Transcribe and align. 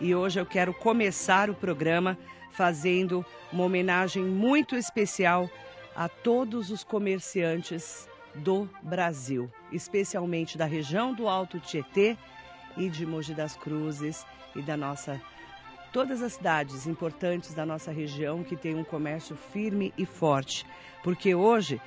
e 0.00 0.14
hoje 0.14 0.40
eu 0.40 0.46
quero 0.46 0.72
começar 0.72 1.50
o 1.50 1.54
programa 1.54 2.16
fazendo 2.50 3.24
uma 3.52 3.64
homenagem 3.64 4.24
muito 4.24 4.74
especial 4.74 5.48
a 5.94 6.08
todos 6.08 6.70
os 6.70 6.82
comerciantes 6.82 8.08
do 8.34 8.68
Brasil, 8.82 9.50
especialmente 9.70 10.56
da 10.56 10.64
região 10.64 11.12
do 11.12 11.28
Alto 11.28 11.60
Tietê 11.60 12.16
e 12.76 12.88
de 12.88 13.04
Mogi 13.04 13.34
das 13.34 13.56
Cruzes 13.56 14.24
e 14.56 14.62
da 14.62 14.76
nossa 14.76 15.20
todas 15.92 16.22
as 16.22 16.34
cidades 16.34 16.86
importantes 16.86 17.52
da 17.52 17.66
nossa 17.66 17.90
região 17.90 18.44
que 18.44 18.56
tem 18.56 18.76
um 18.76 18.84
comércio 18.84 19.34
firme 19.34 19.92
e 19.98 20.06
forte, 20.06 20.64
porque 21.02 21.34
hoje 21.34 21.80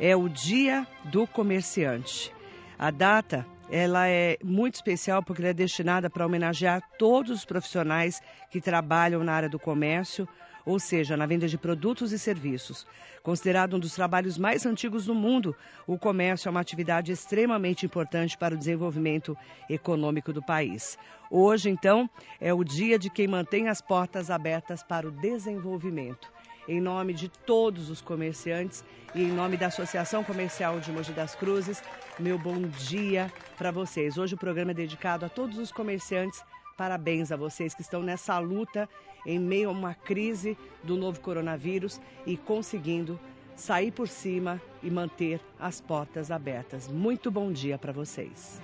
é 0.00 0.16
o 0.16 0.26
Dia 0.26 0.86
do 1.04 1.26
Comerciante. 1.26 2.32
A 2.78 2.90
data 2.90 3.46
ela 3.74 4.06
é 4.06 4.36
muito 4.44 4.74
especial 4.74 5.22
porque 5.22 5.40
ela 5.40 5.48
é 5.48 5.54
destinada 5.54 6.10
para 6.10 6.26
homenagear 6.26 6.82
todos 6.98 7.30
os 7.30 7.44
profissionais 7.46 8.20
que 8.50 8.60
trabalham 8.60 9.24
na 9.24 9.32
área 9.32 9.48
do 9.48 9.58
comércio, 9.58 10.28
ou 10.66 10.78
seja, 10.78 11.16
na 11.16 11.24
venda 11.24 11.48
de 11.48 11.56
produtos 11.56 12.12
e 12.12 12.18
serviços. 12.18 12.86
Considerado 13.22 13.74
um 13.74 13.78
dos 13.78 13.94
trabalhos 13.94 14.36
mais 14.36 14.66
antigos 14.66 15.06
do 15.06 15.14
mundo, 15.14 15.56
o 15.86 15.98
comércio 15.98 16.48
é 16.48 16.50
uma 16.50 16.60
atividade 16.60 17.12
extremamente 17.12 17.86
importante 17.86 18.36
para 18.36 18.54
o 18.54 18.58
desenvolvimento 18.58 19.34
econômico 19.70 20.34
do 20.34 20.42
país. 20.42 20.98
Hoje, 21.30 21.70
então, 21.70 22.10
é 22.38 22.52
o 22.52 22.62
dia 22.62 22.98
de 22.98 23.08
quem 23.08 23.26
mantém 23.26 23.70
as 23.70 23.80
portas 23.80 24.30
abertas 24.30 24.82
para 24.82 25.08
o 25.08 25.10
desenvolvimento 25.10 26.30
em 26.68 26.80
nome 26.80 27.12
de 27.12 27.28
todos 27.28 27.90
os 27.90 28.00
comerciantes 28.00 28.84
e 29.14 29.22
em 29.22 29.30
nome 29.30 29.56
da 29.56 29.66
Associação 29.66 30.24
Comercial 30.24 30.80
de 30.80 30.90
Mogi 30.90 31.12
das 31.12 31.34
Cruzes, 31.34 31.82
meu 32.18 32.38
bom 32.38 32.62
dia 32.62 33.32
para 33.58 33.70
vocês. 33.70 34.16
Hoje 34.16 34.34
o 34.34 34.38
programa 34.38 34.70
é 34.70 34.74
dedicado 34.74 35.24
a 35.26 35.28
todos 35.28 35.58
os 35.58 35.72
comerciantes. 35.72 36.42
Parabéns 36.76 37.30
a 37.30 37.36
vocês 37.36 37.74
que 37.74 37.82
estão 37.82 38.02
nessa 38.02 38.38
luta 38.38 38.88
em 39.26 39.38
meio 39.38 39.68
a 39.68 39.72
uma 39.72 39.94
crise 39.94 40.56
do 40.82 40.96
novo 40.96 41.20
coronavírus 41.20 42.00
e 42.26 42.36
conseguindo 42.36 43.20
sair 43.54 43.92
por 43.92 44.08
cima 44.08 44.60
e 44.82 44.90
manter 44.90 45.40
as 45.60 45.80
portas 45.80 46.30
abertas. 46.30 46.88
Muito 46.88 47.30
bom 47.30 47.52
dia 47.52 47.78
para 47.78 47.92
vocês. 47.92 48.60